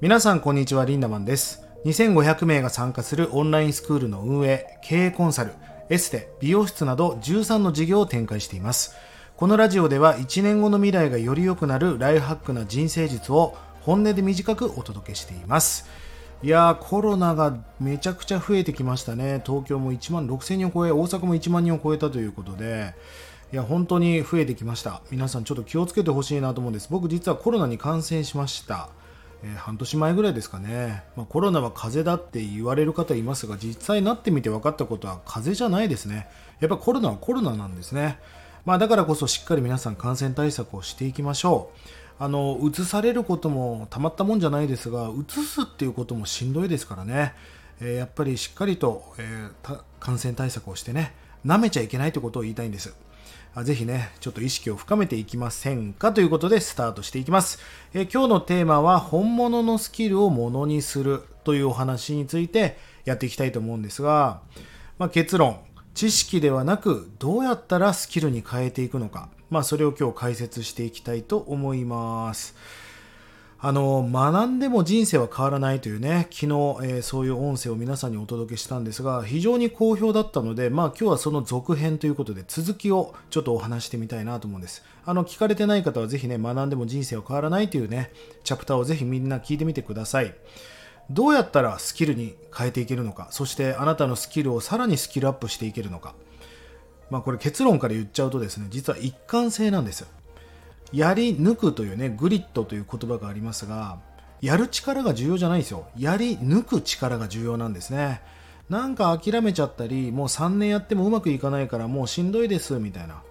[0.00, 1.66] 皆さんこんにちはリンダマンです。
[1.84, 5.54] 2500名が参加するオンラインスクールの運営経営コンサル
[5.90, 8.94] エステ美容室など13の事業を展開しています。
[9.36, 15.88] このラジオでは1年後の未来がより良くなるライフハックな人生術を本音で短くお届けしています。
[16.44, 19.42] いやーコロナがめちゃくちゃ増えてきましたね。
[19.44, 22.94] 東京も1万6000人を超え大阪も1万人を超えたということで。
[23.52, 25.02] いや本当に増えてきました。
[25.10, 26.86] 皆さんちょっと気をつけてほしいなと思うんです。
[26.88, 28.90] 僕実はコロナに感染しました。
[29.42, 36.28] えー、半年前ぐらいですかね、まあ、コロナは風邪だって言われる方いますが実際になってみて分かったことは風邪じゃないですね。
[36.60, 38.18] やっぱコロナはコロナなんですね、
[38.64, 41.78] まあ、だからこそしっかり皆さん感染対策をしていきましょう。
[42.20, 47.32] あの移されることもたまったもんじゃないですが移すっていうこともしんどいですからね、
[47.80, 51.14] えー、やっぱりしっかりと、えー、感染対策をしてね
[51.46, 52.92] 舐めちゃいけないということを言いたいんです。
[53.64, 56.12] ぜひね、ちょっと意識を深めていきませんか？
[56.12, 57.58] ということでスタートしていきます。
[57.92, 64.42] え今日のテーマは本物のスキルをものにするというお話についてやっていきたいと思うんですが、
[64.98, 65.58] まあ、結論、
[65.94, 72.54] 知識ではなくどうやったらスキルに変えていくのか、まあ、それを今日解説していきたいと思います。
[73.60, 84.84] あの、学んでも人生は変わらないというね、昨日、えー、そういう音声を皆さんにお届けしたんですが、非常に好評だったので、まあ今日はその続編ということで、続きをちょっとお話してみたいなと思うんです。
[85.04, 88.12] あの、聞かれてない方はぜひね、学んでも人生は変わらないというね、
[88.44, 90.32] チャプターをぜひみんな聞いてみてください。
[91.10, 96.14] どうやったらスキルに変えていけるのか、そしてあなたのスキルをさらにスキルアップしていけるのか。
[97.10, 100.06] まあこれ結論から言っちゃうとですね、実は一貫性なんです。
[100.92, 103.98] やり抜くというね、グリッドという言葉がありますが、
[104.40, 105.88] やる力が重要じゃないんですよ。
[105.96, 108.22] やり抜く力が重要なんですね。
[108.68, 113.22] なんか諦めちゃったり、もう3年やってもうまくいかないからもうしんどいですみたいな。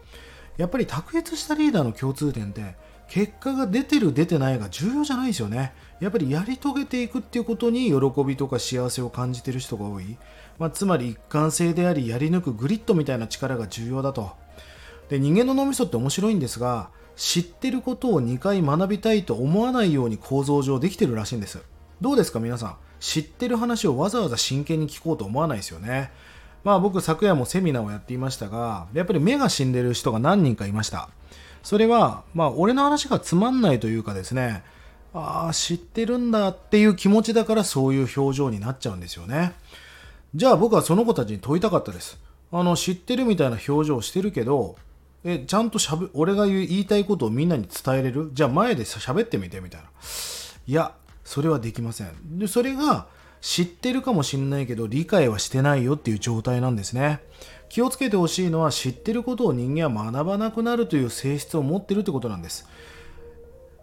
[0.58, 2.76] やっぱり卓越したリーダーの共通点って、
[3.08, 5.74] 結果が出てる出てないが重要じゃないですよね。
[6.00, 10.18] やっぱりやり遂げていくっていうことに喜びとか幸せを感じてる人が多い。
[10.60, 14.32] まあ、つまり一貫性でありやり抜くグリッドみたいな力が重要だと。
[15.10, 21.60] で人間の脳みそって面白いんですが知ってることを2回学びたいと思わないように構造上できてるらしいんです。
[22.00, 22.76] どうですか皆さん？
[23.00, 26.12] 知ってる話をわざわざ真剣に聞こうと思わないですよね。
[26.64, 31.10] まあ僕昨夜もセミナーをやっていましたがやっぱり目が死んでる人が何人かいました。
[31.64, 34.64] それはまあ俺の話がつまんないというかですね
[35.14, 39.54] ああ知ってるんだっていう気持ちだからそういう表情になっちゃうんですよね。
[40.36, 42.20] じゃあ僕はその子たちに問いたかったです。
[42.52, 44.76] あの知ってるみたいな表情をしてるけど
[45.30, 48.30] え、ちゃんとしゃべ、俺が言いたいことをみんなに伝えれる？
[48.32, 49.88] じゃあ前で喋ってみてみたいな。
[50.66, 50.94] いや、
[51.26, 52.40] それはできません。
[52.40, 53.08] で、それが
[53.42, 57.20] 知ってるかもしんないけど理解はしてないよっていう状態なんですね。
[57.68, 62.66] 気をつけてほしいのは知ってることを人間は学ばなくなるという性質を持ってるってことなんです。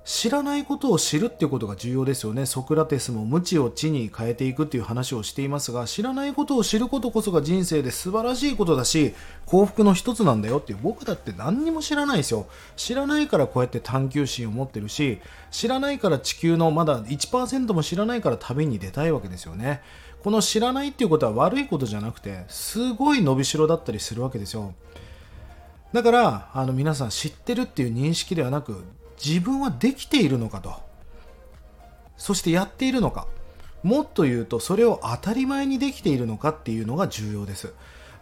[0.04, 2.44] 知らないことを知るっていうことが重要ですよね。
[2.44, 9.14] ソクラテスも無知を知に変えていくっていう話をしていますが、知らないことを知ることこそが人生で素晴らしいことだし、
[9.46, 12.46] 幸福の一つなんだよっていう、僕だって何にも知らないですよ。
[12.76, 15.20] 知らないからこうやって探求心を持ってるし、
[15.50, 19.80] 知らないから地球のまだ1%も知らないから旅に出たいわけですよね。
[20.22, 24.74] この知らないっていうことは悪いことじゃなくて、すごい伸びしろだったりするわけですよ。
[25.94, 28.84] だから、あの皆さん知ってるっていう認識ではなく、
[29.22, 30.74] 自分はできているのかと。
[32.16, 33.26] そしてやっているのか。
[33.82, 37.74] もっと言うとそれを当たり前にできているのかっていうのが重要です。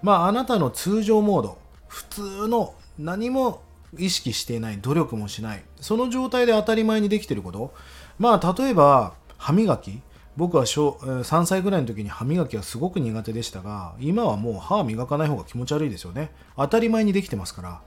[0.03, 1.59] まああなたの通常モード。
[1.87, 3.63] 普通の何も
[3.97, 4.79] 意識していない。
[4.79, 5.63] 努力もしない。
[5.81, 7.75] その状態で当たり前にできていること。
[8.19, 10.01] まあ例えば歯磨き。
[10.37, 16.33] 僕は小3歳ぐらいの時に歯磨きはすごく苦手でしたが今はもう歯磨かない方が気持ち悪いですよね。
[16.57, 17.81] 当たり前にできてますから。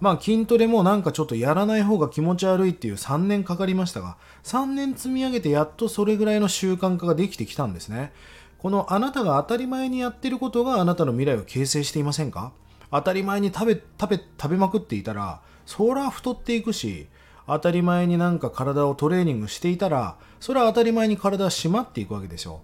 [0.00, 8.12] まあ筋トレもなんかちょっとやらない方が気持ち悪いっていう3年かかりましたが、3年積み上げてやっとそれぐらいの習慣化ができてきたんですね。
[8.58, 12.52] このあなたが当たり前にやってることがあなたの未来を形成していませんか？
[12.90, 17.08] 当たり前に食べ、食べ、食べまくっていたら、そら太っていくし、
[17.46, 22.60] 当たり前になんか体をトレーニングしていたら、それは当たり前に体は締まっていくわけですよ。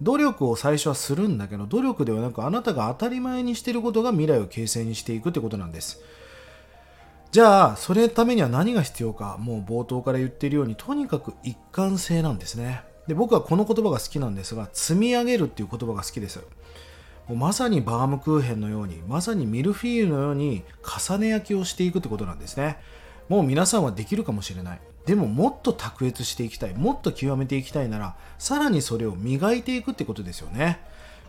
[0.00, 6.00] 努力を最初はするんだけど、努力ではなくあなたが当たり前にしていることが未来を形成にしていくってことなんです。
[7.34, 12.82] じゃあ、それためには何が必要か、もう冒頭から言っているように、とにかく一貫性なんですね。
[13.08, 16.38] で、僕はこの言葉が好きなんですが、積み上げるっていう言葉が好きです。
[17.26, 20.62] もうまさにバームクーヘンのように、まさにミルフィーユのように
[21.08, 22.76] 重ね焼きをしていくってことなんですね。
[23.28, 24.80] もう皆さんはできるかもしれない。
[25.04, 26.74] でももっと卓越していきたい。
[26.74, 30.78] もっと極めていきたいなら、さらにそれを磨いていくってことですよね。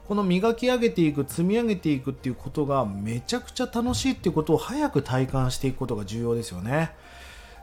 [0.07, 6.91] この磨き上げていく積み上げていくっていうことがめちゃくちゃ楽しいっていうことを早く体感していくことが重要ですよね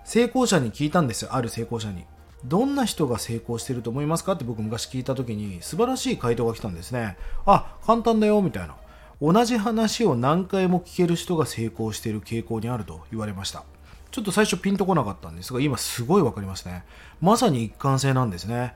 [0.04, 2.04] 成功者に聞いたんですよある成功者に
[2.44, 7.16] どんな人が成功してると思いますかって僕昔聞いた時に素晴らしい回答が来たんですね。
[7.46, 8.74] あ、簡単だよ、みたいな。
[9.20, 13.64] 同じ話を何回も聞ける人が成功している傾向にあると言われました。
[14.10, 16.84] ちょっと最初ピンとこなかったんですが、今すごいわかりますね。
[17.20, 18.74] まさに一貫性なんですね。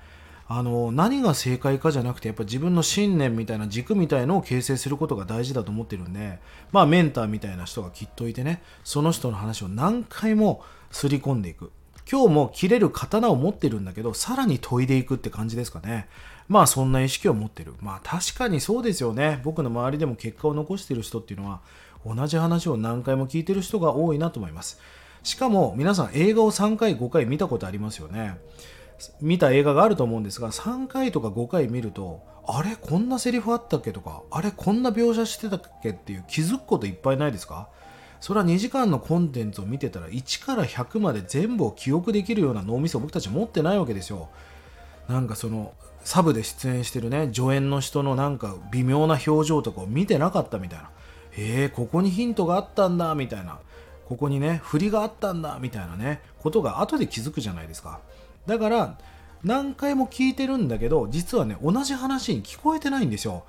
[0.48, 6.38] あの、何が正解かじゃなくて、やっぱ自分の信念みたいな軸みたいのを形成することが大事だと思ってるんで、
[6.70, 10.62] まあメンターみたいな人がきっといてね、その人の話を何回も
[10.92, 11.72] すり込んでいく。
[12.08, 16.08] 今日も切れる刀を持ってるんだけど、さらに研いでいくって感じですかね。
[16.48, 17.74] まあそんな意識を持ってる。
[17.80, 19.40] まあ確かにそうですよね。
[19.42, 21.60] 僕の周りでも結果を残してる人っていうのは、
[22.06, 24.78] 同じ話を何回も聞いてる人が多いなと思います。
[25.24, 28.38] しかも皆さん映画を3回5回見たことありますよね。
[29.20, 37.68] 見た映画があると思うんですが、3回とか5回見ると、あれこんなセリフあったっけとか、あれこんな描写してたっけっていう気づくこといっぱいないですか？
[38.20, 44.28] それは2時間のコンテンツを見てたら1から100まで全部を記憶できるような脳みそを僕たち持ってないわけですよ。
[45.08, 50.90] なんかそのサブで出演してるね助演の人のなんか微妙な表情とかを見てなかったみたいな。
[51.32, 53.58] へえここにヒントがあったんだみたいな。
[54.08, 58.00] ここにね振りがあったんだみたいなねことが後で気づくじゃないですか。
[58.46, 58.98] だから
[59.42, 63.44] 何回も聞いてるんだけど実はね同じ話に聞こえてないんですよ。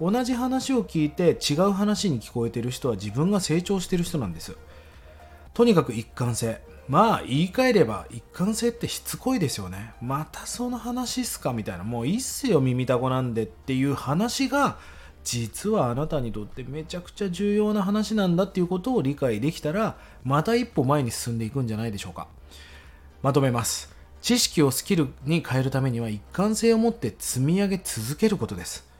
[0.00, 4.56] 同じ話を聞いて違う話に聞こえてる人は自分が成長してる人なんです。
[5.54, 6.60] とにかく一貫性。
[6.88, 9.92] まあ言い換えれば一貫性ってしつこいですよね。
[10.00, 11.84] またその話っすかみたいな。
[11.84, 14.78] もういいっすよ耳たこなんでっていう話が
[15.22, 22.26] 実はあなたにとってめちゃくちゃ重要な話なんだっていうことを理解できたらまた一歩前に進んでいくんじゃないでしょうか。
[23.22, 23.94] まとめます。
[24.22, 28.90] 知識をスキルに変えるためには一貫性を持って積み上げ続けることです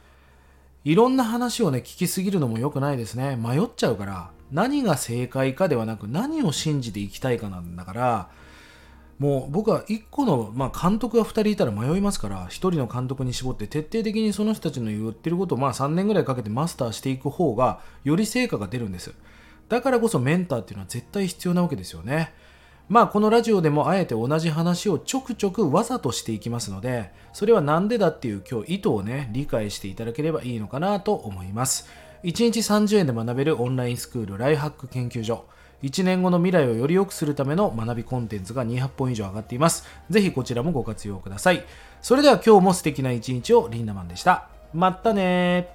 [0.84, 3.36] いろんな話をね、聞きすぎるのも良くないですね。
[3.36, 8.28] 迷っちゃうから、何が正解かではなく、何を信じていきたいかなんだから、
[9.20, 19.14] もう僕は1個の、まあ、監督が2人いたら迷いますから、1人の監督に絞って徹底的にその人たちの言ってることをまあ3年ぐらいかけてマスターしていく方が、より成果が出るんです。
[19.68, 22.34] だからこそメンターっていうのは絶対必要なわけですよね。
[22.92, 31.88] まあこのラジオでもあえて同じ話をちょくちょくわざとしていきますので、それは何でだっていう今日意図をね、理解していただければいいのかなと思います。
[32.22, 35.46] 1日30円で学べるオンラインスクールライハック研究所。
[35.82, 39.86] 1年後の未来をより良くするための学びコンテンツが200本以上上がっています。
[40.10, 41.64] ぜひこちらもご活用ください。
[42.02, 44.50] それでは今日も素敵な一日をリンダマンでした。
[44.74, 45.70] まったね